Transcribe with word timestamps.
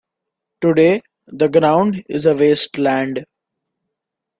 Today 0.61 1.01
the 1.27 1.47
ground 1.47 2.03
is 2.09 2.25
a 2.25 2.33
wasteland. 2.33 3.23